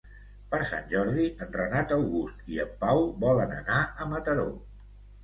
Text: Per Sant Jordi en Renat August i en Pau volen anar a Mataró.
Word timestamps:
Per 0.51 0.59
Sant 0.67 0.85
Jordi 0.93 1.25
en 1.45 1.51
Renat 1.57 1.93
August 1.97 2.41
i 2.53 2.57
en 2.63 2.71
Pau 2.85 3.05
volen 3.25 3.55
anar 3.59 3.83
a 3.83 4.09
Mataró. 4.15 4.49